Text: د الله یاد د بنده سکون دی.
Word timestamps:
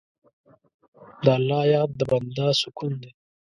د 1.23 1.25
الله 1.37 1.61
یاد 1.75 1.89
د 1.99 2.01
بنده 2.11 2.47
سکون 2.61 2.91
دی. 3.01 3.11